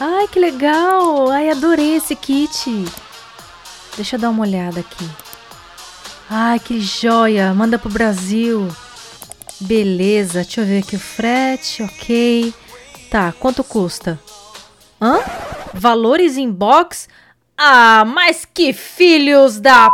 [0.00, 1.30] Ai, que legal!
[1.30, 2.84] Ai, adorei esse kit.
[3.96, 5.08] Deixa eu dar uma olhada aqui.
[6.28, 7.52] Ai, que joia!
[7.54, 8.68] Manda pro Brasil.
[9.60, 12.52] Beleza, deixa eu ver aqui o frete, ok.
[13.10, 14.18] Tá, quanto custa?
[15.00, 15.20] Hã?
[15.72, 17.08] Valores em box?
[17.56, 19.92] Ah, mas que filhos da.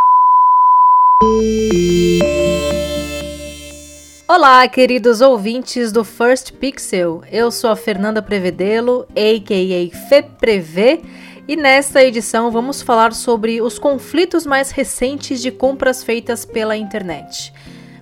[4.30, 7.22] Olá, queridos ouvintes do First Pixel.
[7.32, 9.98] Eu sou a Fernanda Prevedelo, a.k.a.
[10.06, 11.00] FePrevê,
[11.48, 17.54] e nesta edição vamos falar sobre os conflitos mais recentes de compras feitas pela internet.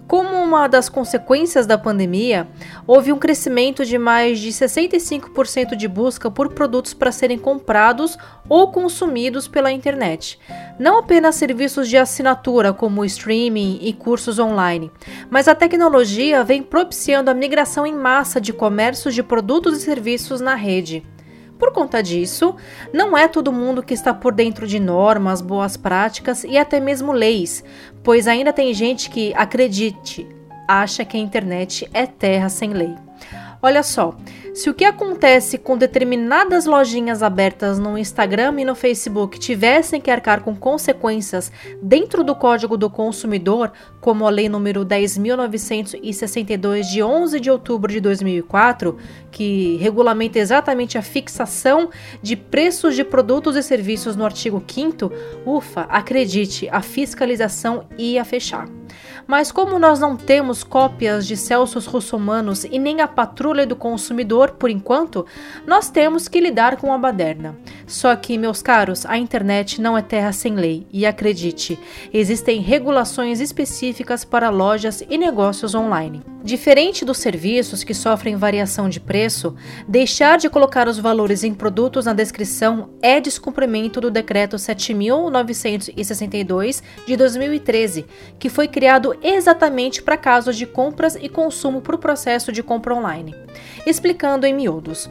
[0.06, 2.46] Como uma das consequências da pandemia,
[2.86, 8.16] houve um crescimento de mais de 65% de busca por produtos para serem comprados
[8.48, 10.38] ou consumidos pela internet.
[10.78, 14.92] Não apenas serviços de assinatura, como streaming e cursos online,
[15.28, 20.40] mas a tecnologia vem propiciando a migração em massa de comércios de produtos e serviços
[20.40, 21.02] na rede.
[21.58, 22.54] Por conta disso,
[22.92, 27.12] não é todo mundo que está por dentro de normas, boas práticas e até mesmo
[27.12, 27.64] leis,
[28.02, 30.26] pois ainda tem gente que, acredite,
[30.68, 32.94] acha que a internet é terra sem lei.
[33.62, 34.14] Olha só,
[34.56, 40.10] se o que acontece com determinadas lojinhas abertas no Instagram e no Facebook tivessem que
[40.10, 47.38] arcar com consequências dentro do Código do Consumidor, como a Lei número 10.962 de 11
[47.38, 48.96] de outubro de 2004,
[49.30, 51.90] que regulamenta exatamente a fixação
[52.22, 55.12] de preços de produtos e serviços no artigo 5
[55.44, 58.66] ufa, acredite, a fiscalização ia fechar.
[59.26, 64.52] Mas como nós não temos cópias de Celsos Russomanos e nem a Patrulha do Consumidor
[64.52, 65.26] por enquanto,
[65.66, 67.56] nós temos que lidar com a baderna.
[67.86, 71.78] Só que, meus caros, a internet não é terra sem lei e acredite,
[72.12, 76.22] existem regulações específicas para lojas e negócios online.
[76.46, 79.56] Diferente dos serviços que sofrem variação de preço,
[79.88, 87.16] deixar de colocar os valores em produtos na descrição é descumprimento do decreto 7962 de
[87.16, 88.06] 2013,
[88.38, 88.85] que foi criado
[89.22, 93.34] exatamente para casos de compras e consumo por processo de compra online.
[93.86, 95.08] Explicando em miúdos.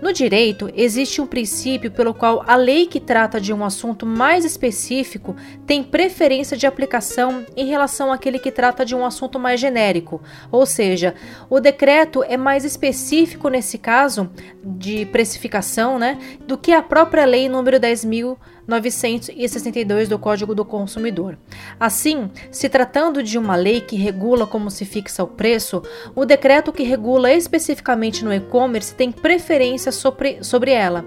[0.00, 4.44] No direito, existe um princípio pelo qual a lei que trata de um assunto mais
[4.44, 5.34] específico
[5.66, 10.22] tem preferência de aplicação em relação àquele que trata de um assunto mais genérico,
[10.52, 11.14] ou seja,
[11.50, 14.30] o decreto é mais específico nesse caso
[14.62, 18.36] de precificação, né, do que a própria lei número 10.000
[18.68, 21.38] 962 do Código do Consumidor.
[21.80, 25.82] Assim, se tratando de uma lei que regula como se fixa o preço,
[26.14, 31.06] o decreto que regula especificamente no e-commerce tem preferência sobre, sobre ela.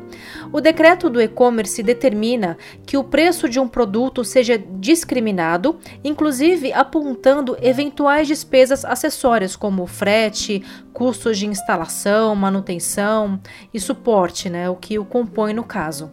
[0.51, 7.55] O decreto do e-commerce determina que o preço de um produto seja discriminado, inclusive apontando
[7.61, 10.63] eventuais despesas acessórias como frete,
[10.93, 13.39] custos de instalação, manutenção
[13.73, 16.11] e suporte, né, o que o compõe no caso.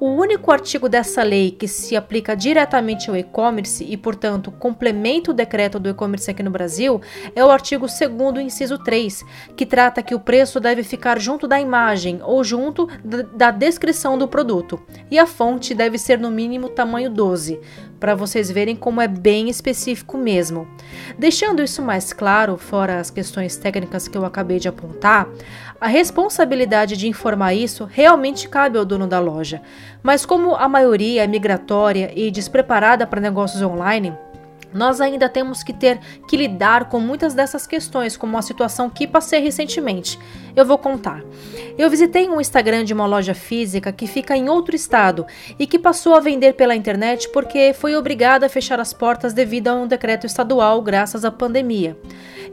[0.00, 5.34] O único artigo dessa lei que se aplica diretamente ao e-commerce e, portanto, complementa o
[5.34, 7.00] decreto do e-commerce aqui no Brasil
[7.34, 9.24] é o artigo 2 inciso 3,
[9.56, 12.88] que trata que o preço deve ficar junto da imagem ou junto
[13.34, 14.80] da descrição do produto,
[15.10, 17.60] e a fonte deve ser no mínimo tamanho 12,
[17.98, 20.68] para vocês verem como é bem específico mesmo.
[21.18, 25.28] Deixando isso mais claro, fora as questões técnicas que eu acabei de apontar,
[25.80, 29.60] a responsabilidade de informar isso realmente cabe ao dono da loja.
[30.02, 34.16] Mas como a maioria é migratória e despreparada para negócios online,
[34.72, 39.06] nós ainda temos que ter que lidar com muitas dessas questões, como a situação que
[39.06, 40.18] passei recentemente.
[40.54, 41.22] Eu vou contar.
[41.78, 45.26] Eu visitei um Instagram de uma loja física que fica em outro estado
[45.58, 49.68] e que passou a vender pela internet porque foi obrigada a fechar as portas devido
[49.68, 51.96] a um decreto estadual graças à pandemia.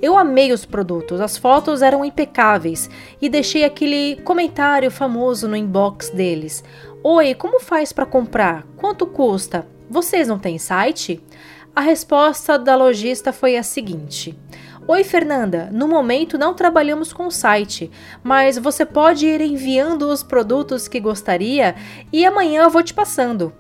[0.02, 2.90] Eu amei os produtos, as fotos eram impecáveis
[3.22, 6.64] e deixei aquele comentário famoso no inbox deles.
[7.02, 8.66] Oi, como faz para comprar?
[8.76, 9.66] Quanto custa?
[9.90, 11.24] Vocês não têm site?
[11.76, 14.38] A resposta da lojista foi a seguinte:
[14.88, 15.70] Oi, Fernanda.
[15.72, 17.90] No momento não trabalhamos com site,
[18.22, 21.74] mas você pode ir enviando os produtos que gostaria
[22.12, 23.52] e amanhã eu vou te passando.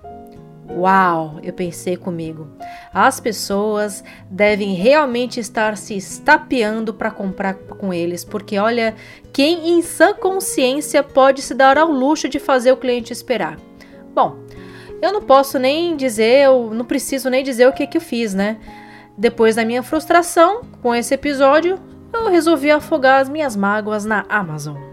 [0.70, 2.48] Uau, eu pensei comigo.
[2.94, 8.96] As pessoas devem realmente estar se estapeando para comprar com eles, porque olha,
[9.32, 13.58] quem em sã consciência pode se dar ao luxo de fazer o cliente esperar?
[14.14, 14.38] Bom,
[15.04, 18.34] eu não posso nem dizer, eu não preciso nem dizer o que, que eu fiz,
[18.34, 18.56] né?
[19.18, 21.78] Depois da minha frustração com esse episódio,
[22.14, 24.93] eu resolvi afogar as minhas mágoas na Amazon.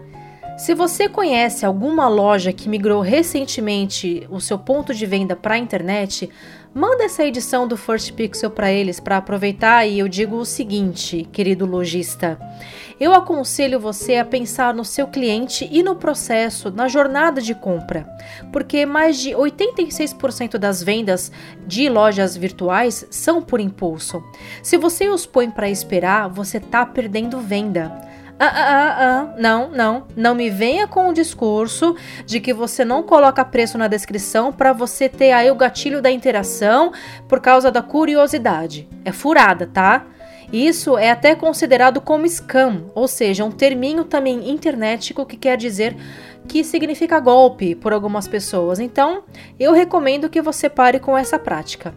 [0.61, 5.57] Se você conhece alguma loja que migrou recentemente o seu ponto de venda para a
[5.57, 6.29] internet,
[6.71, 11.27] manda essa edição do First Pixel para eles para aproveitar e eu digo o seguinte,
[11.31, 12.39] querido lojista.
[12.99, 18.07] Eu aconselho você a pensar no seu cliente e no processo, na jornada de compra,
[18.53, 21.31] porque mais de 86% das vendas
[21.65, 24.23] de lojas virtuais são por impulso.
[24.61, 28.10] Se você os põe para esperar, você está perdendo venda.
[28.43, 31.95] Ah, ah, ah, ah, não, não, não me venha com o discurso
[32.25, 36.09] de que você não coloca preço na descrição para você ter aí o gatilho da
[36.09, 36.91] interação
[37.29, 38.89] por causa da curiosidade.
[39.05, 40.07] É furada, tá?
[40.51, 45.95] Isso é até considerado como scam, ou seja, um terminho também internetico que quer dizer
[46.47, 48.79] que significa golpe por algumas pessoas.
[48.79, 49.23] Então,
[49.59, 51.93] eu recomendo que você pare com essa prática.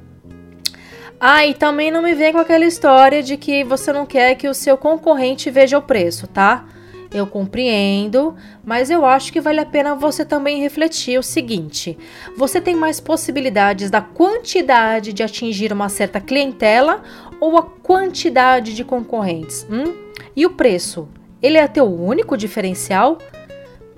[1.26, 4.46] Ah, e também não me vem com aquela história de que você não quer que
[4.46, 6.66] o seu concorrente veja o preço, tá?
[7.10, 11.96] Eu compreendo, mas eu acho que vale a pena você também refletir o seguinte:
[12.36, 17.02] você tem mais possibilidades da quantidade de atingir uma certa clientela
[17.40, 19.66] ou a quantidade de concorrentes?
[19.70, 19.94] Hum?
[20.36, 21.08] E o preço?
[21.40, 23.16] Ele é teu único diferencial?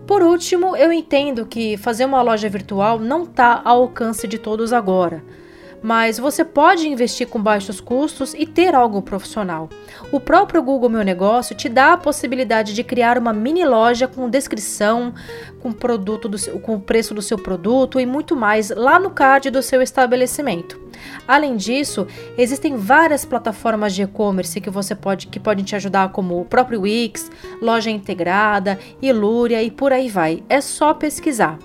[0.07, 4.73] Por último, eu entendo que fazer uma loja virtual não está ao alcance de todos
[4.73, 5.25] agora
[5.83, 9.69] mas você pode investir com baixos custos e ter algo profissional.
[10.11, 14.29] O próprio Google Meu Negócio te dá a possibilidade de criar uma mini loja com
[14.29, 15.15] descrição,
[15.61, 19.51] com produto do com o preço do seu produto e muito mais lá no card
[19.51, 20.81] do seu estabelecimento.
[21.27, 22.07] Além disso,
[22.37, 26.83] existem várias plataformas de e-commerce que você pode que podem te ajudar, como o próprio
[26.83, 27.31] Wix,
[27.61, 30.43] Loja Integrada, Ilúria e por aí vai.
[30.49, 31.59] É só pesquisar.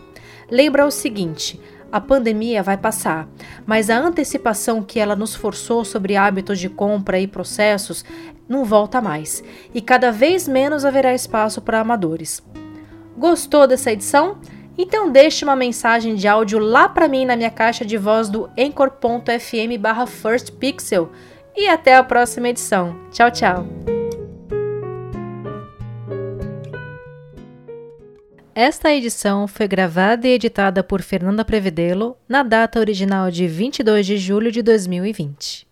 [0.50, 1.60] Lembra o seguinte:
[1.92, 3.28] a pandemia vai passar,
[3.66, 8.06] mas a antecipação que ela nos forçou sobre hábitos de compra e processos
[8.48, 9.44] não volta mais,
[9.74, 12.42] e cada vez menos haverá espaço para amadores.
[13.18, 14.38] Gostou dessa edição?
[14.78, 18.50] Então deixe uma mensagem de áudio lá para mim na minha caixa de voz do
[18.58, 21.12] anchor.fm firstpixel
[21.56, 22.96] e até a próxima edição.
[23.12, 24.01] Tchau, tchau!
[28.54, 34.18] Esta edição foi gravada e editada por Fernanda Prevedelo na data original de 22 de
[34.18, 35.71] julho de 2020.